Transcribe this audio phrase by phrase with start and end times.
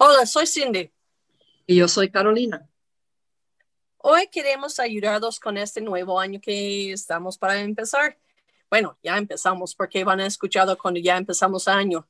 [0.00, 0.92] Hola, soy Cindy.
[1.66, 2.70] Y yo soy Carolina.
[3.96, 8.16] Hoy queremos ayudarlos con este nuevo año que estamos para empezar.
[8.70, 12.06] Bueno, ya empezamos porque van a escuchar cuando ya empezamos año.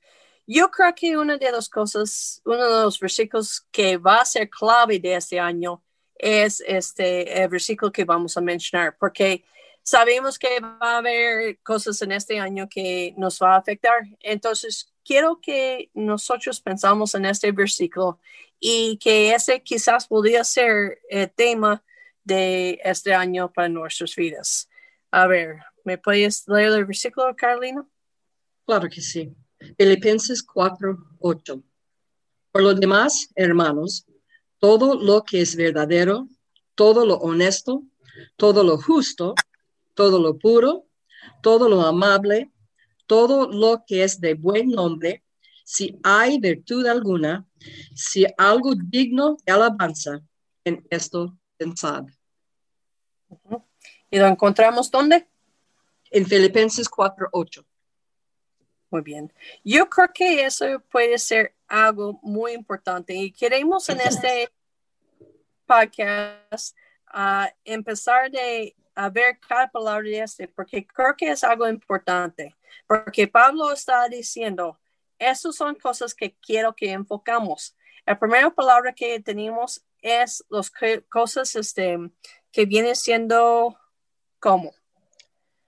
[0.46, 4.50] Yo creo que una de las cosas, uno de los versículos que va a ser
[4.50, 5.82] clave de este año
[6.14, 9.46] es este el versículo que vamos a mencionar, porque
[9.82, 14.02] sabemos que va a haber cosas en este año que nos va a afectar.
[14.20, 18.20] Entonces, quiero que nosotros pensamos en este versículo
[18.61, 21.83] y que ese quizás podría ser el tema
[22.25, 24.69] de este año para nuestras vidas.
[25.11, 27.89] A ver, ¿me puedes leer el versículo, Carolina?
[28.66, 29.35] Claro que sí.
[29.79, 31.63] Filipenses 4, 8.
[32.52, 34.05] Por lo demás, hermanos,
[34.59, 36.29] todo lo que es verdadero,
[36.75, 37.83] todo lo honesto,
[38.37, 39.35] todo lo justo,
[39.95, 40.85] todo lo puro,
[41.43, 42.51] todo lo amable,
[43.09, 45.25] todo lo que es de buen nombre,
[45.65, 47.45] si hay virtud alguna,
[47.95, 50.21] si algo digno de alabanza,
[50.65, 52.05] en esto pensad.
[54.10, 55.27] ¿Y lo encontramos dónde?
[56.10, 57.65] En Filipenses 4:8.
[58.91, 59.32] Muy bien.
[59.65, 64.50] Yo creo que eso puede ser algo muy importante y queremos en este
[65.66, 66.75] podcast
[67.14, 72.56] uh, empezar de a ver cada palabra de este, porque creo que es algo importante,
[72.86, 74.78] porque Pablo está diciendo,
[75.19, 77.77] esas son cosas que quiero que enfocamos.
[78.06, 80.70] La primera palabra que tenemos es las
[81.08, 81.98] cosas este,
[82.52, 83.77] que viene siendo
[84.38, 84.75] como.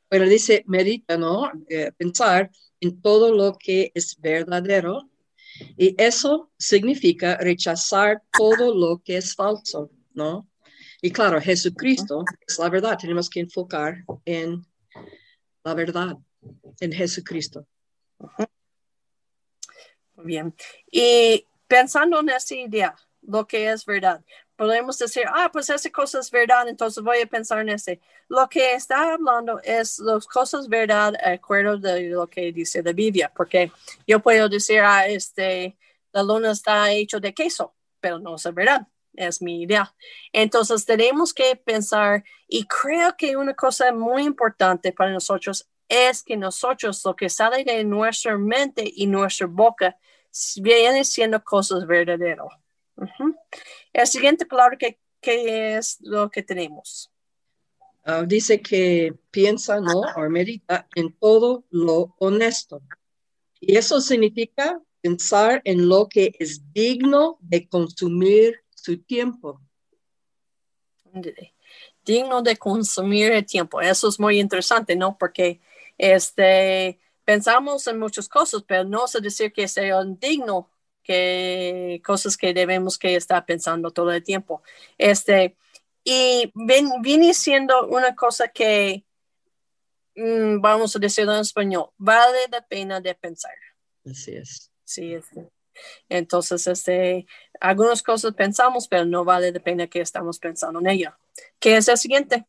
[0.08, 1.50] Bueno, dice, medita, ¿no?
[1.68, 5.08] Eh, pensar en todo lo que es verdadero.
[5.76, 10.48] Y eso significa rechazar todo lo que es falso, ¿no?
[11.02, 12.98] Y claro, Jesucristo es la verdad.
[12.98, 14.64] Tenemos que enfocar en
[15.64, 16.16] la verdad,
[16.80, 17.66] en Jesucristo.
[20.14, 20.54] Muy bien.
[20.90, 24.22] Y pensando en esa idea, lo que es verdad,
[24.56, 28.00] podemos decir, ah, pues esa cosa es verdad, entonces voy a pensar en ese.
[28.28, 33.32] Lo que está hablando es las cosas verdad, acuerdo de lo que dice la Biblia,
[33.34, 33.72] porque
[34.06, 35.76] yo puedo decir, ah, este,
[36.12, 39.94] la luna está hecho de queso, pero no es verdad es mi idea.
[40.32, 46.36] Entonces tenemos que pensar y creo que una cosa muy importante para nosotros es que
[46.36, 49.98] nosotros lo que sale de nuestra mente y nuestra boca
[50.62, 52.46] viene siendo cosas verdaderas.
[53.92, 57.10] El siguiente palabra que, es lo que tenemos.
[58.04, 60.00] Ah, dice que piensa, ¿no?
[60.16, 62.80] O medita en todo lo honesto.
[63.58, 69.60] Y eso significa pensar en lo que es digno de consumir su tiempo.
[72.04, 73.80] Digno de consumir el tiempo.
[73.80, 75.18] Eso es muy interesante, ¿no?
[75.18, 75.60] Porque
[76.00, 80.70] este, pensamos en muchas cosas, pero no sé decir que sea digno
[81.02, 84.62] que cosas que debemos que estar pensando todo el tiempo.
[84.96, 85.58] Este,
[86.02, 89.04] y viene siendo una cosa que,
[90.16, 93.54] mm, vamos a decirlo en español, vale la pena de pensar.
[94.06, 94.70] Así es.
[94.84, 95.50] Sí, este.
[96.08, 97.26] Entonces, este,
[97.60, 101.18] algunas cosas pensamos, pero no vale la pena que estamos pensando en ella.
[101.58, 102.46] ¿Qué es el siguiente?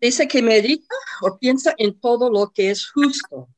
[0.00, 3.48] Dice que medita o piensa en todo lo que es justo.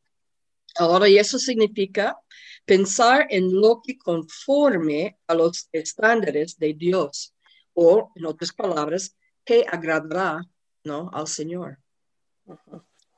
[0.76, 2.18] Ahora, y eso significa
[2.64, 7.34] pensar en lo que conforme a los estándares de Dios,
[7.74, 10.42] o en otras palabras, que agradará
[10.84, 11.10] ¿no?
[11.12, 11.78] al Señor.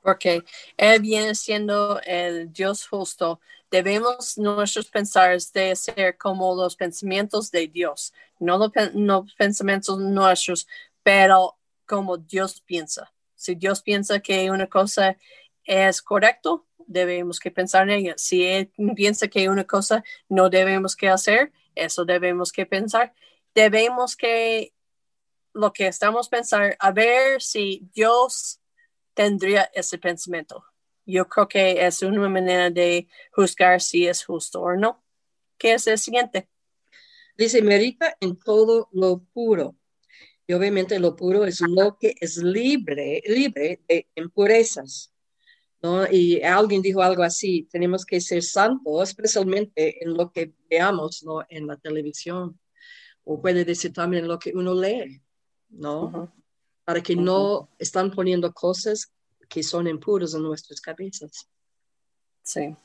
[0.01, 0.43] Porque
[0.77, 3.39] Él viene siendo el Dios justo,
[3.71, 10.67] debemos nuestros pensar de ser como los pensamientos de Dios, no los, pensamientos nuestros,
[11.01, 13.11] pero como Dios piensa.
[13.35, 15.17] Si Dios piensa que una cosa
[15.63, 18.13] es correcto, debemos que pensar en ella.
[18.17, 23.13] Si Él piensa que una cosa no debemos que hacer, eso debemos que pensar.
[23.53, 24.73] Debemos que
[25.53, 28.59] lo que estamos pensando, a ver si Dios
[29.13, 30.65] tendría ese pensamiento
[31.05, 35.03] yo creo que es una manera de juzgar si es justo o no.
[35.57, 36.49] ¿Qué es el siguiente?
[37.37, 39.75] Dice, merita en todo lo puro.
[40.47, 45.11] Y obviamente lo puro es lo que es libre, libre de impurezas.
[45.81, 46.05] ¿no?
[46.09, 51.43] Y alguien dijo algo así, tenemos que ser santos, especialmente en lo que veamos ¿no?
[51.49, 52.59] en la televisión.
[53.23, 55.19] O puede decir también en lo que uno lee,
[55.69, 56.31] ¿no?
[56.83, 59.11] Para que no están poniendo cosas
[59.49, 61.47] que son impuros en nuestras cabezas.
[62.43, 62.75] Sí.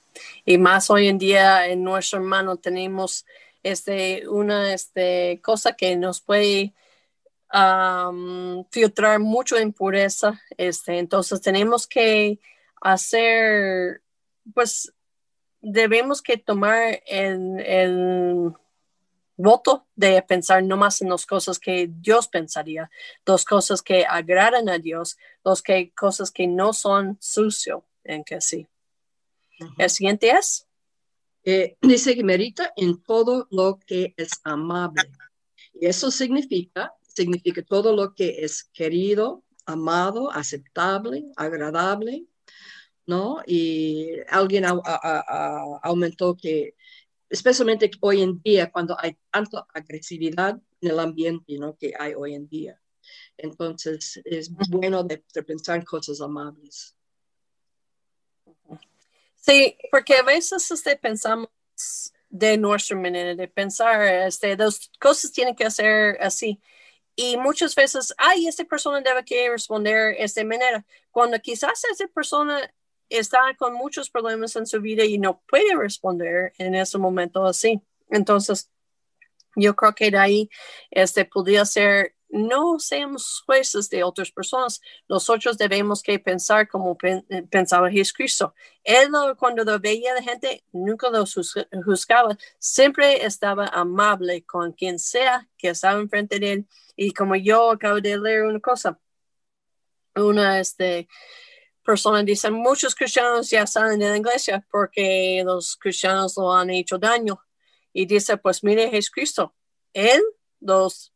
[0.47, 3.27] Y más hoy en día en nuestro mano tenemos
[3.63, 6.75] este, una este, cosa que nos puede
[8.71, 10.41] filtrar mucho impureza.
[10.57, 12.39] Este, entonces tenemos que
[12.81, 14.03] hacer,
[14.55, 14.93] pues,
[15.61, 18.53] debemos que tomar el, el
[19.37, 22.91] voto de pensar no más en las cosas que Dios pensaría,
[23.25, 28.41] dos cosas que agradan a Dios, dos que, cosas que no son sucio en que
[28.41, 28.67] sí.
[29.79, 30.67] El siguiente es.
[31.43, 35.11] Eh, dice que merita en todo lo que es amable.
[35.73, 42.27] Y eso significa, significa todo lo que es querido, amado, aceptable, agradable,
[43.07, 43.43] ¿no?
[43.47, 44.65] Y alguien
[45.83, 46.75] aumentó que
[47.31, 51.77] especialmente hoy en día, cuando hay tanta agresividad en el ambiente ¿no?
[51.77, 52.81] que hay hoy en día.
[53.37, 56.95] Entonces, es bueno de, pensar en cosas amables.
[59.37, 61.49] Sí, porque a veces este, pensamos
[62.29, 66.61] de nuestra manera de pensar, este, las cosas tienen que ser así.
[67.17, 72.07] Y muchas veces, ay, esta persona debe que responder de esta manera, cuando quizás esa
[72.09, 72.73] persona
[73.09, 77.83] está con muchos problemas en su vida y no puede responder en ese momento así.
[78.09, 78.71] Entonces,
[79.57, 80.51] yo creo que de ahí
[80.91, 84.81] este podría ser no seamos jueces de otras personas.
[85.09, 86.97] Nosotros debemos que pensar como
[87.51, 88.55] pensaba Jesucristo.
[88.85, 91.25] Él cuando lo veía de gente nunca lo
[91.85, 96.69] juzgaba, siempre estaba amable con quien sea que estaba enfrente de él.
[96.97, 98.99] Y como yo acabo de leer una cosa,
[100.15, 101.09] una este
[101.85, 106.99] personas dicen, muchos cristianos ya salen de la iglesia porque los cristianos lo han hecho
[106.99, 107.41] daño.
[107.93, 109.55] Y dice, pues mire Jesucristo,
[109.93, 110.23] él,
[110.61, 111.13] los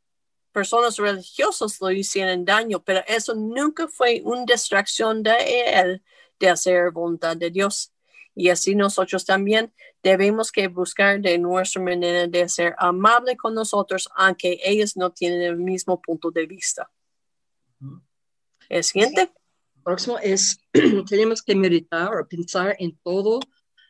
[0.55, 5.35] personas religiosas lo hicieron daño, pero eso nunca fue una distracción de
[5.75, 6.03] él
[6.39, 7.93] de hacer voluntad de Dios.
[8.37, 9.73] Y así nosotros también
[10.03, 15.43] debemos que buscar de nuestra manera de ser amable con nosotros, aunque ellos no tienen
[15.43, 16.89] el mismo punto de vista.
[18.69, 19.33] ¿El siguiente?
[19.85, 20.59] próximo es,
[21.09, 23.41] tenemos que meditar o pensar en todo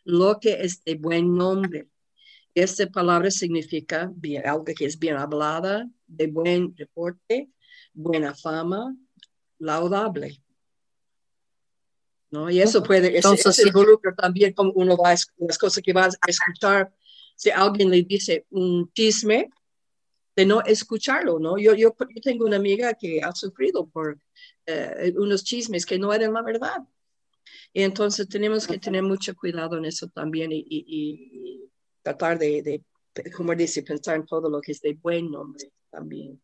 [0.05, 1.89] lo que es de buen nombre.
[2.55, 7.51] Esta palabra significa bien, algo que es bien hablada, de buen reporte,
[7.93, 8.97] buena fama,
[9.59, 10.41] laudable.
[12.31, 12.51] ¿No?
[12.51, 13.71] Y eso puede, Entonces, ese,
[14.17, 16.93] también como uno va a las cosas que va a escuchar.
[17.37, 19.51] Si alguien le dice un chisme,
[20.37, 21.59] de no escucharlo, ¿no?
[21.59, 24.19] Yo, yo, yo tengo una amiga que ha sufrido por
[24.67, 26.79] eh, unos chismes que no eran la verdad.
[27.73, 30.65] Y entonces tenemos que tener mucho cuidado en eso también y,
[32.05, 32.85] tratar de,
[33.35, 36.41] como dice, pensar en todo lo que es de buen nombre también.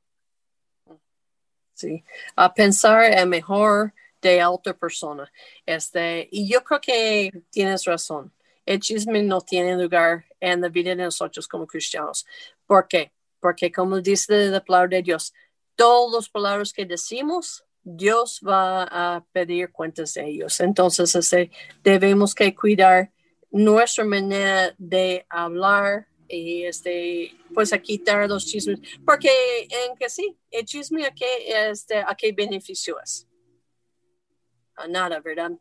[1.75, 2.03] Sí,
[2.35, 5.31] a pensar en mejor de otra persona.
[5.65, 8.33] Este, y yo creo que tienes razón.
[8.67, 12.27] El chisme no tiene lugar en la vida de nosotros como cristianos.
[12.67, 13.13] ¿Por qué?
[13.39, 15.33] Porque como dice la palabra de Dios,
[15.75, 20.61] todas las palabras que decimos Dios va a pedir cuentas de ellos.
[20.61, 21.51] Entonces, ese,
[21.83, 23.11] debemos que cuidar
[23.50, 29.29] nuestra manera de hablar y este, pues a quitar los chismes, porque
[29.62, 33.26] en que sí, el chisme a qué, este, a qué beneficio es.
[34.76, 35.52] A nada, ¿verdad?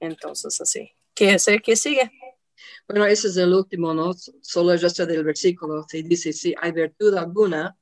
[0.00, 0.90] Entonces, así.
[1.14, 2.10] ¿Qué es el que sigue?
[2.86, 4.12] Bueno, ese es el último, ¿no?
[4.40, 5.84] Solo el resto del versículo.
[5.88, 7.76] Se dice, si hay virtud alguna,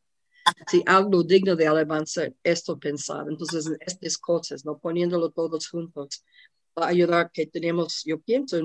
[0.67, 3.27] si algo digno de alabanza, esto pensar.
[3.29, 4.79] Entonces, estas cosas, ¿no?
[4.79, 6.25] Poniéndolo todos juntos,
[6.77, 8.59] ayudar que tenemos, yo pienso,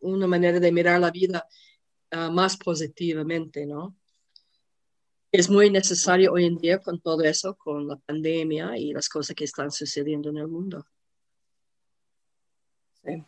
[0.00, 1.46] una manera de mirar la vida
[2.10, 3.96] ah, más positivamente, ¿no?
[5.30, 9.36] Es muy necesario hoy en día con todo eso, con la pandemia y las cosas
[9.36, 10.86] que están sucediendo en el mundo.
[13.04, 13.24] Sí.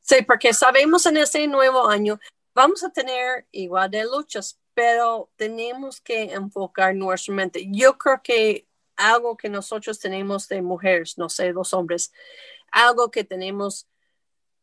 [0.00, 2.18] Sí, porque sabemos en este nuevo año
[2.54, 7.66] vamos a tener igual de luchas, pero tenemos que enfocar nuestra mente.
[7.70, 12.12] Yo creo que algo que nosotros tenemos de mujeres, no sé, los hombres,
[12.74, 13.88] algo que tenemos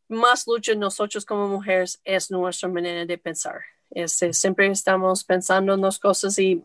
[0.09, 3.61] más lucha nosotros como mujeres es nuestra manera de pensar.
[3.89, 6.61] Este, siempre estamos pensando en las cosas y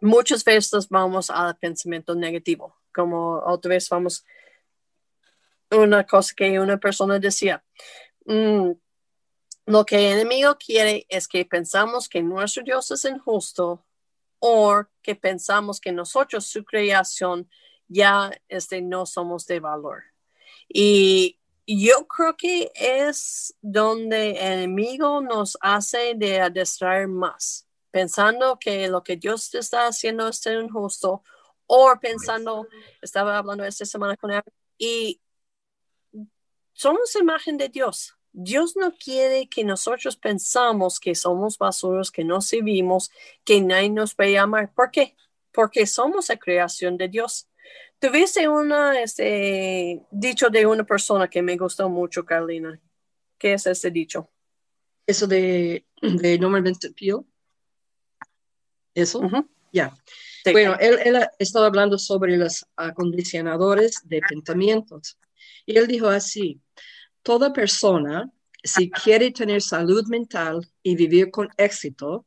[0.00, 4.24] muchas veces vamos al pensamiento negativo, como otra vez vamos
[5.70, 7.64] una cosa que una persona decía,
[8.26, 8.72] mm,
[9.66, 13.84] lo que el enemigo quiere es que pensamos que nuestro Dios es injusto
[14.40, 17.48] o que pensamos que nosotros, su creación,
[17.88, 20.13] ya este, no somos de valor.
[20.68, 28.88] Y yo creo que es donde el enemigo nos hace de distraer más, pensando que
[28.88, 31.22] lo que Dios está haciendo es injusto
[31.66, 32.66] o pensando,
[33.00, 34.42] estaba hablando esta semana con él,
[34.76, 35.20] y
[36.74, 38.14] somos imagen de Dios.
[38.32, 43.10] Dios no quiere que nosotros pensamos que somos basuros, que no servimos,
[43.44, 44.74] que nadie nos puede amar.
[44.74, 45.16] ¿Por qué?
[45.52, 47.48] Porque somos la creación de Dios.
[48.04, 52.78] Tuviste una, este, dicho de una persona que me gustó mucho, Carolina.
[53.38, 54.28] ¿Qué es ese dicho?
[55.06, 57.24] eso de, de Norman Vincent Peale.
[58.92, 59.48] Eso, Ujú.
[59.72, 59.96] ya.
[60.44, 60.52] Sí.
[60.52, 65.18] Bueno, él, él estaba hablando sobre los acondicionadores de pensamientos.
[65.64, 66.60] Y él dijo así,
[67.22, 68.30] toda persona,
[68.62, 72.26] si quiere tener salud mental y vivir con éxito,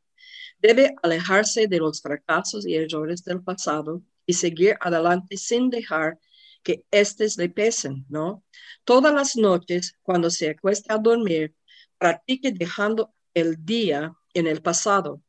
[0.57, 6.19] debe alejarse de los fracasos y errores del pasado y seguir adelante sin dejar
[6.61, 8.43] que éstes le pesen, ¿no?
[8.83, 11.55] Todas las noches, cuando se acueste a dormir,
[11.97, 15.21] practique dejando el día en el pasado.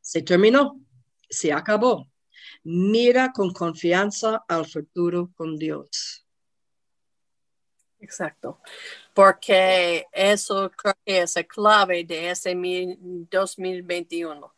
[0.00, 0.78] Se terminó,
[1.28, 2.08] se acabó.
[2.64, 6.26] Mira con confianza al futuro con Dios.
[7.98, 8.60] Exacto.
[9.14, 12.98] Porque eso creo que es la clave de ese mil-
[13.30, 14.52] 2021.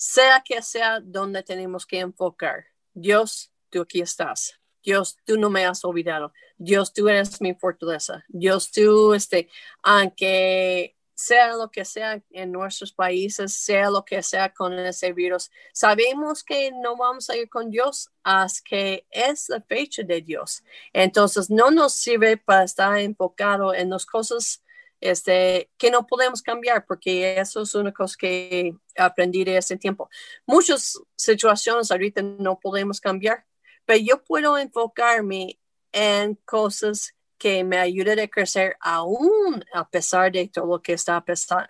[0.00, 2.64] Sea que sea donde tenemos que enfocar.
[2.94, 4.58] Dios, tú aquí estás.
[4.82, 6.32] Dios, tú no me has olvidado.
[6.56, 8.24] Dios, tú eres mi fortaleza.
[8.28, 9.50] Dios, tú, este,
[9.82, 15.50] aunque sea lo que sea en nuestros países, sea lo que sea con ese virus,
[15.74, 20.64] sabemos que no vamos a ir con Dios hasta que es la fecha de Dios.
[20.94, 24.62] Entonces, no nos sirve para estar enfocado en las cosas
[25.00, 30.08] este, que no podemos cambiar, porque eso es una cosa que aprendí de ese tiempo.
[30.46, 33.44] Muchas situaciones ahorita no podemos cambiar,
[33.84, 35.58] pero yo puedo enfocarme
[35.92, 41.24] en cosas que me ayuden a crecer aún a pesar de todo lo que está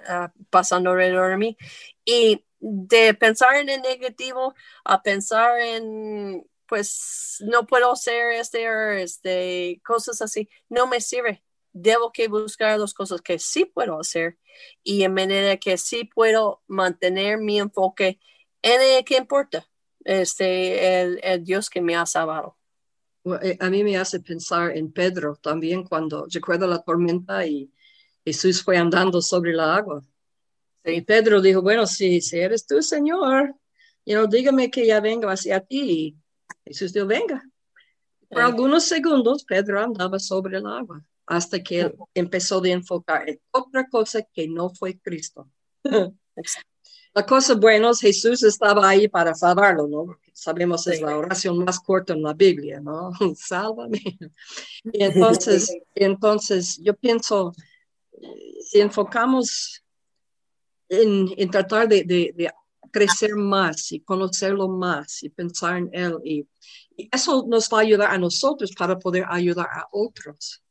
[0.08, 1.56] ah, pasando alrededor de mí.
[2.04, 9.80] Y de pensar en el negativo a pensar en, pues, no puedo hacer este, este,
[9.84, 11.42] cosas así, no me sirve.
[11.73, 14.39] Debo que buscar las cosas que sí puedo hacer
[14.83, 18.19] y en manera que sí puedo mantener mi enfoque
[18.62, 19.67] en el que importa,
[20.05, 22.57] este, el, el Dios que me ha salvado.
[23.43, 27.73] Eh, A mí me hace pensar en Pedro también cuando recuerdo la tormenta y
[28.25, 30.03] Jesús fue andando sobre la agua.
[30.85, 33.55] Y Pedro dijo, bueno, si, si eres tú, Señor,
[34.05, 35.91] you know, dígame que ya vengo hacia ti.
[35.91, 36.17] Y
[36.65, 37.43] Jesús dijo, venga.
[38.29, 43.40] Por algunos segundos, Pedro andaba sobre el agua hasta que él empezó de enfocar en
[43.52, 45.49] otra cosa que no fue Cristo.
[47.14, 50.18] La cosa buena es Jesús estaba ahí para salvarlo, ¿no?
[50.32, 53.10] Sabemos es la oración más corta en la Biblia, ¿no?
[53.37, 54.00] Sálvame.
[54.92, 57.52] Y entonces, entonces yo pienso,
[58.64, 59.82] si enfocamos
[60.88, 62.50] en, en tratar de, de- de
[62.92, 66.46] crecer más y conocerlo más y pensar en él, y,
[66.96, 70.62] y eso nos va a ayudar a nosotros para poder ayudar a otros.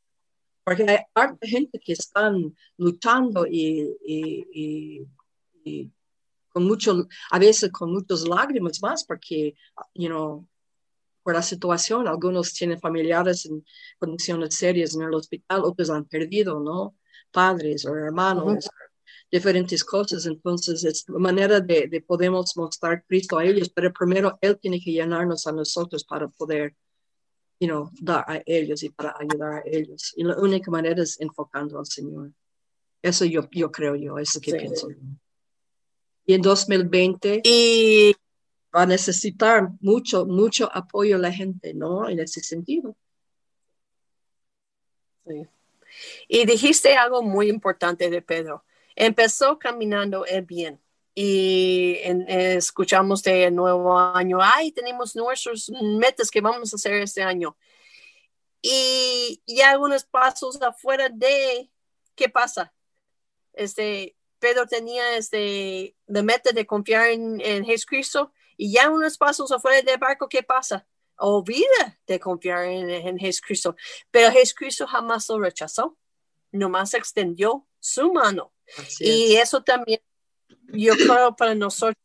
[0.70, 5.06] Porque hay harta gente que están luchando y, y- y-
[5.64, 5.90] y
[6.48, 9.56] con mucho, a veces con muchas lágrimas más, porque,
[9.94, 10.46] you know,
[11.24, 13.64] por la situación, algunos tienen familiares en
[13.98, 16.94] condiciones serias en el hospital, otros han perdido, ¿no?
[17.32, 18.68] Padres o hermanos,
[19.28, 20.24] diferentes cosas.
[20.26, 24.80] Entonces, es la manera de, de podemos mostrar Cristo a ellos, pero primero Él tiene
[24.80, 26.76] que llenarnos a nosotros para poder,
[27.60, 30.14] you know, dar a ellos y para ayudar a ellos.
[30.16, 32.32] Y la única manera es enfocando al Señor.
[33.02, 34.56] Eso yo, yo creo yo, eso que Sí.
[34.58, 34.88] pienso.
[36.24, 38.14] Y en 2020 Y
[38.74, 42.08] va a necesitar mucho, mucho apoyo la gente, ¿no?
[42.08, 42.96] En ese sentido.
[45.26, 45.46] Sí.
[46.28, 48.64] Y dijiste algo muy importante de Pedro.
[48.94, 50.80] Empezó caminando el bien.
[51.22, 56.94] Y en- eh, escuchamos de nuevo año, ay, tenemos nuestros metas que vamos a hacer
[56.94, 57.58] este año.
[58.62, 61.70] Y ya algunos pasos afuera de,
[62.14, 62.72] ¿qué pasa?
[63.52, 69.52] Este, Pedro tenía este, la meta de confiar en, en Jesucristo y ya unos pasos
[69.52, 70.86] afuera del barco, ¿qué pasa?
[71.18, 73.76] Olvida de confiar en, en Jesucristo.
[74.10, 75.98] Pero Jesucristo jamás lo rechazó,
[76.50, 78.54] nomás extendió su mano.
[78.78, 79.42] Así Y es.
[79.48, 80.00] eso también,
[80.72, 81.96] yo creo para nosotros,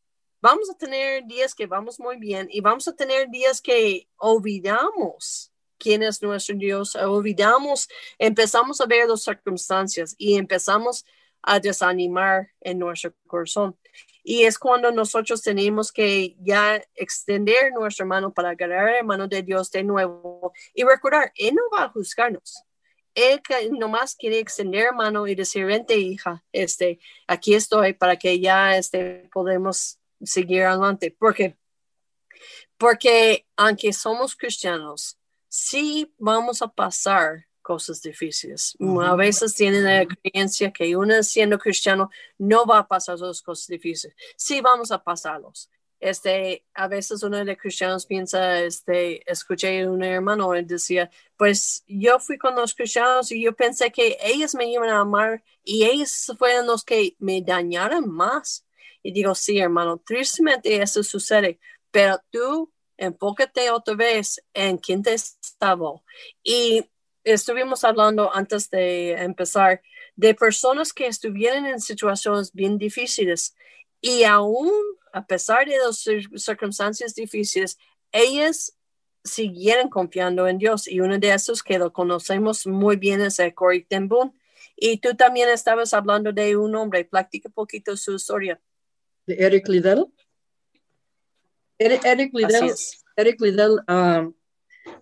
[0.41, 5.51] vamos a tener días que vamos muy bien y vamos a tener días que olvidamos
[5.77, 7.87] quién es nuestro Dios, olvidamos,
[8.17, 11.05] empezamos a ver las circunstancias y empezamos
[11.41, 13.77] a desanimar en nuestro corazón.
[14.23, 19.43] Y es cuando nosotros tenemos que ya extender nuestra mano para agarrar la mano de
[19.43, 22.64] Dios de nuevo y recordar, Él no va a juzgarnos.
[23.15, 23.41] Él
[23.71, 29.29] nomás quiere extender mano y decir, vente hija, este, aquí estoy para que ya este,
[29.31, 31.15] podemos seguir adelante.
[31.17, 31.57] Porque,
[32.77, 35.17] porque aunque somos cristianos,
[35.47, 38.75] sí vamos a pasar cosas difíciles.
[38.79, 39.01] Ujú.
[39.01, 43.67] A veces tienen la creencia que uno siendo cristiano no va a pasar esas cosas
[43.67, 44.15] difíciles.
[44.35, 45.69] Sí vamos a pasarlos,
[45.99, 51.83] este, a veces uno de cristianos piensa, este, escuché a un hermano y decía, pues
[51.87, 55.85] yo fui con los cristianos y yo pensé que ellos me iban a amar y
[55.85, 58.65] ellos fueron los que me dañaron más.
[59.01, 61.59] Y digo, sí, hermano, tristemente eso sucede,
[61.91, 66.01] pero tú enfócate otra vez en quién te estaba.
[66.43, 66.89] Y
[67.23, 69.81] estuvimos hablando antes de empezar
[70.15, 73.55] de personas que estuvieron en situaciones bien difíciles
[74.01, 74.71] y aún
[75.15, 76.03] a pesar de las
[76.43, 77.77] circunstancias difíciles,
[78.11, 78.77] ellas
[79.23, 83.53] siguieron confiando en Dios y uno de esos que lo conocemos muy bien es el
[83.53, 84.09] Corey Ten
[84.75, 88.59] Y tú también estabas hablando de un hombre, platica un poquito su historia.
[89.25, 90.05] De Eric Liddell.
[91.77, 92.73] Eric, Liddell,
[93.15, 94.33] Eric Liddell um,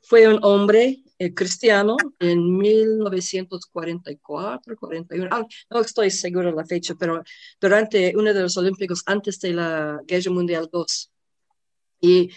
[0.04, 1.03] fue un hombre
[1.34, 7.24] cristiano en 1944, 41, no estoy seguro de la fecha, pero
[7.60, 10.84] durante uno de los Olímpicos antes de la Guerra Mundial II.
[12.02, 12.30] Y,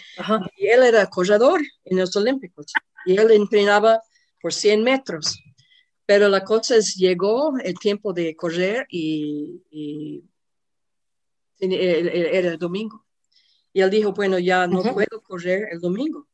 [0.57, 2.67] él era corredor en los Olímpicos
[3.05, 3.99] y él entrenaba
[4.41, 5.37] por 100 metros.
[6.05, 10.23] Pero la cosa es, llegó el tiempo de correr y,
[11.59, 13.05] era el domingo.
[13.73, 16.27] Y él dijo, bueno, ya no puedo correr el domingo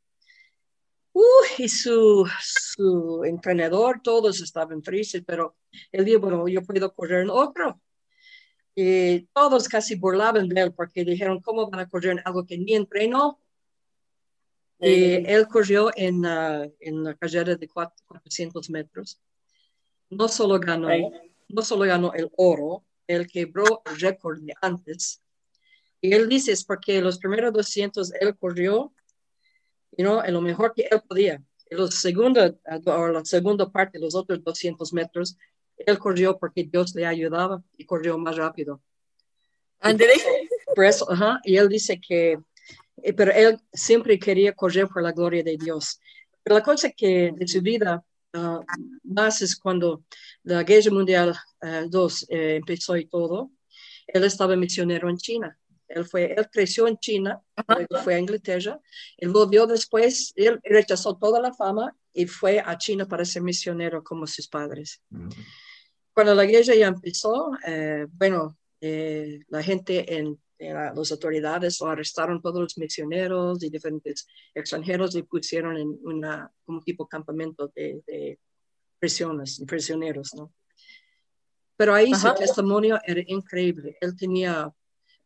[1.58, 5.56] y su, su entrenador, todos estaban tristes, pero
[5.92, 7.80] él dijo, bueno, yo puedo correr en otro.
[8.76, 12.58] Y todos casi burlaban de él porque dijeron, ¿cómo van a correr en algo que
[12.58, 13.40] ni entrenó?
[14.80, 16.26] Y él corrió en,
[16.80, 19.22] en la carrera de 400 metros.
[20.10, 20.90] No solo ganó,
[21.48, 25.22] no solo ganó el oro, él quebró el récord de antes.
[26.02, 28.94] Y él dice, es porque los primeros 200 él corrió
[29.98, 31.42] you know, en lo mejor que él podía.
[31.70, 32.54] En la segunda,
[32.86, 35.38] o la segunda parte, los otros 200 metros,
[35.78, 38.82] él corrió porque Dios le ayudaba y corrió más rápido.
[39.80, 40.14] André.
[40.76, 42.40] Por eso, ajá, y él dice que,
[42.98, 46.00] eh, pero él siempre quería correr por la gloria de Dios.
[46.42, 48.60] Pero la cosa que de su vida uh,
[49.04, 50.04] más es cuando
[50.44, 53.52] la Guerra Mundial II eh, empezó y todo,
[54.08, 55.58] él estaba misionero en China.
[55.88, 58.80] Él, fue, él creció en China, luego fue a Inglaterra,
[59.18, 64.04] él volvió después, él rechazó toda la fama y fue a China para ser misionero
[64.04, 65.02] como sus padres.
[66.14, 72.42] Cuando la guerra ya empezó, eh, bueno, eh, la gente en, las autoridades lo arrestaron
[72.42, 78.40] todos los misioneros y diferentes extranjeros y pusieron en una, como tipo campamento de, de
[78.98, 80.54] prisiones, prisioneros, ¿no?
[81.76, 83.98] Pero ahí su testimonio era increíble.
[84.00, 84.72] Él tenía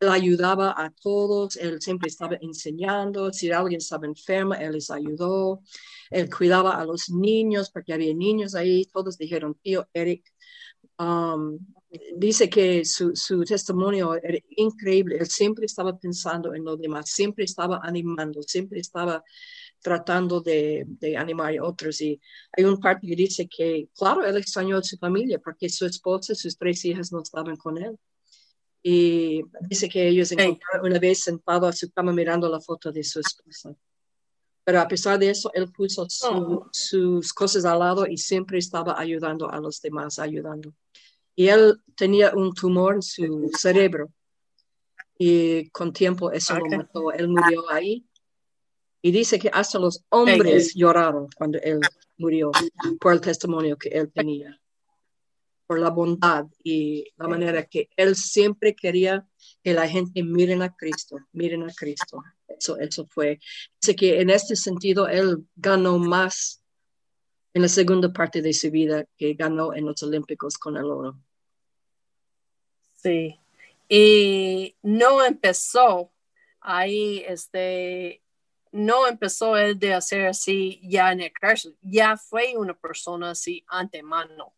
[0.00, 5.62] él ayudaba a todos, él siempre estaba enseñando, si alguien estaba enfermo, él les ayudó,
[6.10, 10.24] él cuidaba a los niños, porque había niños ahí, todos dijeron, tío Eric,
[10.98, 11.58] um,
[12.16, 13.12] dice que su,
[13.44, 19.24] testimonio era increíble, él siempre estaba pensando en lo demás, siempre estaba animando, siempre estaba
[19.80, 22.00] tratando de, animar a otros.
[22.00, 22.20] Y
[22.56, 26.34] hay un parte que dice que, claro, él extrañó a su familia porque su esposa
[26.34, 27.98] sus tres hijas no estaban con él
[28.90, 33.04] y dice que ellos encontraron una vez sentado a su cama mirando la foto de
[33.04, 33.76] su esposa.
[34.64, 36.70] Pero a pesar de eso, él puso oh.
[36.72, 40.72] sus cosas al lado y siempre estaba ayudando a los demás, ayudando.
[41.36, 44.10] Y él tenía un tumor en su cerebro
[45.18, 47.12] y con tiempo eso lo mató.
[47.12, 48.06] Él murió ahí.
[49.02, 51.80] Y dice que hasta los hombres lloraron cuando él
[52.16, 52.52] murió
[52.98, 54.58] por el testimonio que él tenía
[55.68, 59.28] por la bondad y la manera que él siempre quería
[59.62, 62.22] que la gente miren a Cristo, miren a Cristo.
[62.48, 63.38] Eso, eso fue.
[63.80, 66.62] Así que en este sentido, él ganó más
[67.52, 71.18] en la segunda parte de su vida que ganó en los Olímpicos con el oro.
[72.96, 73.38] Sí.
[73.90, 76.10] Y no empezó
[76.60, 78.22] ahí, este,
[78.72, 83.62] no empezó él de hacer así ya en el cárcel, ya fue una persona así
[83.68, 84.54] antemano.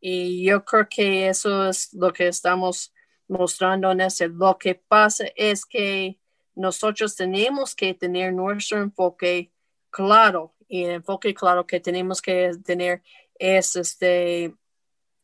[0.00, 2.92] Y yo creo que eso es lo que estamos
[3.28, 4.28] mostrando en ese.
[4.28, 6.18] Lo que pasa es que
[6.54, 9.52] nosotros tenemos que tener nuestro enfoque
[9.90, 13.02] claro y el enfoque claro que tenemos que tener
[13.38, 14.54] es este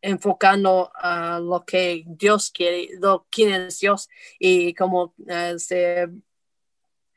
[0.00, 4.08] enfocando a lo que Dios quiere, lo quién es Dios
[4.38, 6.08] y como este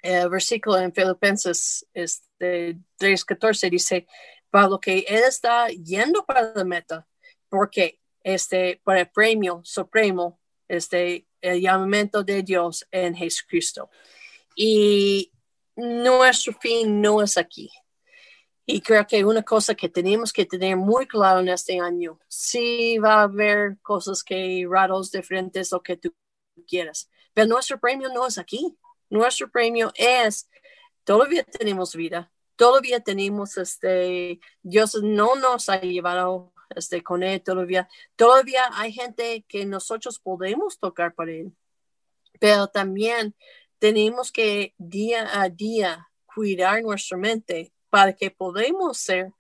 [0.02, 4.08] el versículo en Filipenses este 3:14 dice
[4.50, 7.08] para lo que él está yendo para la meta
[7.50, 13.90] porque este, por el premio supremo, este, el llamamiento de Dios en Jesucristo.
[14.56, 15.32] Y
[15.76, 17.70] nuestro fin no es aquí.
[18.66, 22.98] Y creo que una cosa que tenemos que tener muy claro en este año, sí
[22.98, 26.14] va a haber cosas que raros diferentes, lo que tú
[26.68, 27.10] quieras.
[27.34, 28.78] Pero nuestro premio no es aquí.
[29.10, 30.50] Nuestro premio es,
[31.06, 37.88] todavía tenemos vida, todavía tenemos, este, Dios no nos ha llevado este, con Él todavía.
[38.16, 41.56] Todavía hay gente que nosotros podemos tocar para Él.
[42.40, 43.36] Pero también
[43.80, 49.34] tenemos que día a día cuidar nuestra mente para que podamos ser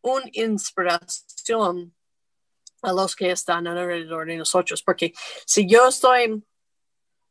[0.00, 1.94] una inspiración
[2.82, 4.82] a los que están alrededor de nosotros.
[4.82, 5.12] Porque
[5.46, 6.44] si yo estoy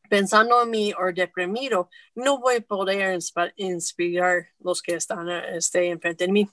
[0.10, 3.18] pensando en mí o deprimido, no voy a poder
[3.56, 6.50] inspirar los que están este, enfrente de mí.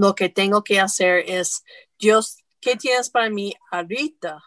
[0.00, 1.62] Lo que tengo que hacer es,
[1.98, 4.42] Dios, ¿qué tienes para mí ahorita?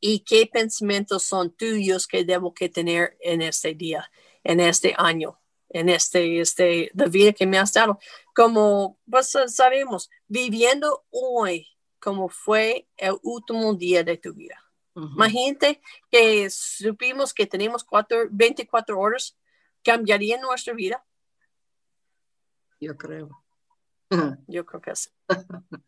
[0.00, 4.10] ¿Y qué pensamientos son tuyos que debo que tener en este día,
[4.42, 5.38] en este año?
[5.70, 7.98] en este, este, la vida que me has dado.
[8.34, 11.68] Como pues, sabemos, viviendo hoy
[12.00, 14.56] como fue el último día de tu vida.
[14.94, 19.36] Imagínate que supimos que tenemos cuatro, 24 horas,
[19.84, 21.04] ¿cambiaría nuestra vida?
[22.80, 23.44] Yo creo.
[24.46, 25.10] Yo creo que sí.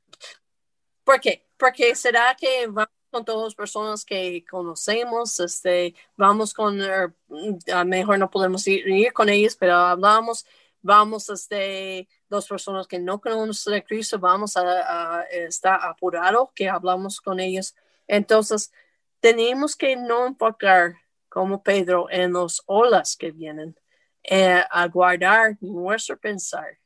[1.04, 1.46] ¿Por qué?
[1.56, 7.12] Porque será que vamos con todas las personas que conocemos, este, vamos con, er,
[7.74, 10.46] a mejor no podemos ir, con ellos, pero hablamos,
[10.80, 17.20] vamos, este, dos personas que no conocen a Cristo, vamos a, estar apurado que hablamos
[17.20, 17.74] con ellos.
[18.06, 18.70] Entonces,
[19.18, 20.94] tenemos que no enfocar
[21.28, 23.76] como Pedro en las olas que vienen,
[24.22, 26.78] eh, a guardar nuestro pensar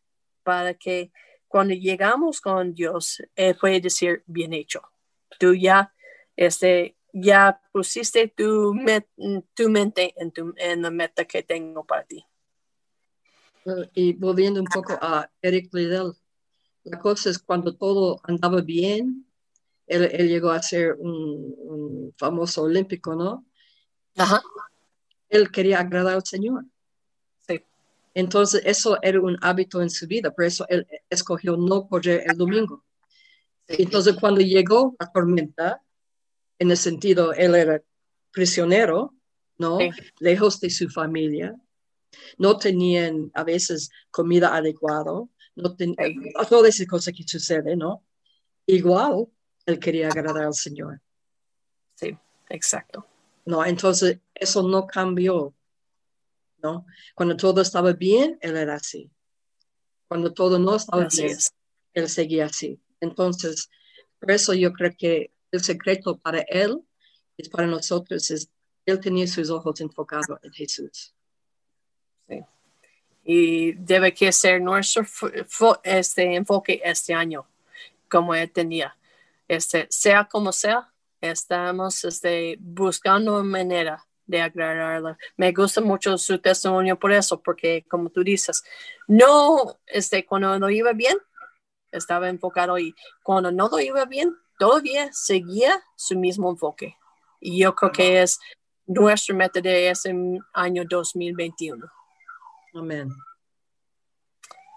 [0.44, 1.10] para que
[1.48, 4.82] cuando llegamos con Dios, eh, puede decir, bien hecho.
[5.38, 5.92] Tú ya
[6.36, 8.74] este, ya pusiste tu,
[9.54, 12.24] tu mente en, tu, en la meta que tengo para ti.
[13.94, 16.12] Y volviendo un poco a Eric Liddell,
[16.82, 19.26] la cosa es cuando todo andaba bien,
[19.86, 23.46] él, llegó a ser un, famoso olímpico, ¿no?
[24.16, 24.42] Ajá.
[25.28, 26.64] Él quería agradar al Señor.
[28.14, 32.36] Entonces, eso era un hábito en su vida, por eso él escogió no correr el
[32.36, 32.84] domingo.
[33.66, 35.82] Entonces, cuando llegó la tormenta,
[36.58, 37.82] en el sentido, él era
[38.30, 39.14] prisionero,
[39.58, 39.78] ¿no?
[40.20, 41.54] Lejos de su familia.
[42.38, 45.12] No tenían a veces comida adecuada,
[45.56, 45.76] no
[46.48, 48.04] todas esas cosas que suceden, ¿no?
[48.66, 49.26] Igual,
[49.66, 51.00] él quería agradar al Señor.
[51.96, 52.16] Sí,
[52.48, 53.06] exacto.
[53.44, 55.54] No, entonces eso no cambió,
[56.64, 56.86] ¿no?
[57.14, 59.10] Cuando todo estaba bien, él era así.
[60.08, 61.36] Cuando todo no estaba bien,
[61.92, 62.80] él seguía así.
[63.00, 63.70] Entonces,
[64.18, 66.80] por eso yo creo que el secreto para él
[67.36, 68.48] y para nosotros es,
[68.86, 71.14] él tenía sus ojos enfocados en Jesús.
[72.26, 72.40] Sí.
[73.24, 75.04] Y debe que ser nuestro
[75.82, 77.46] este enfoque este año,
[78.08, 78.96] como él tenía.
[79.46, 85.18] Este, sea como sea, estamos este, buscando manera de agradarla.
[85.36, 88.62] Me gusta mucho su testimonio por eso, porque como tú dices,
[89.06, 91.16] no, este, cuando no iba bien,
[91.90, 96.96] estaba enfocado y cuando no lo iba bien, todavía seguía su mismo enfoque.
[97.40, 98.40] Y yo creo que es
[98.86, 100.14] nuestro método de ese
[100.52, 101.86] año 2021.
[102.74, 103.10] Amén.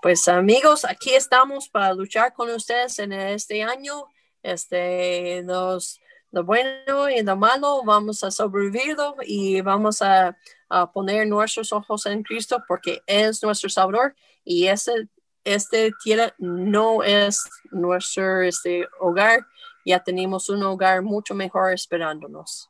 [0.02, 4.06] Pues amigos, aquí estamos para luchar con ustedes en este año.
[4.44, 6.00] Este, los,
[6.32, 10.38] lo bueno y lo malo vamos a sobrevivirlo y vamos a,
[10.70, 15.10] a poner nuestros ojos en Cristo porque es nuestro Salvador y ese
[15.48, 19.48] este tierra no es nuestro este, hogar,
[19.86, 22.70] ya tenemos un hogar mucho mejor esperándonos.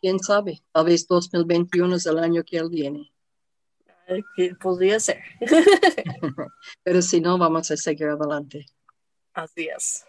[0.00, 0.62] ¿Quién sabe?
[0.72, 3.12] Tal vez 2021 es el año que él viene.
[4.60, 5.22] Podría ser.
[6.82, 8.66] Pero si no, vamos a seguir adelante.
[9.32, 10.04] Así es.